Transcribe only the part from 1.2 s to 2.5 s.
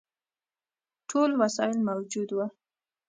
وسایل موجود وه.